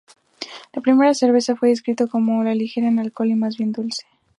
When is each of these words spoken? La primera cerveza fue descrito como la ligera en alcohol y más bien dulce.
La 0.73 0.81
primera 0.81 1.13
cerveza 1.13 1.55
fue 1.55 1.69
descrito 1.69 2.07
como 2.07 2.43
la 2.43 2.55
ligera 2.55 2.87
en 2.87 2.97
alcohol 2.97 3.29
y 3.29 3.35
más 3.35 3.57
bien 3.57 3.71
dulce. 3.71 4.01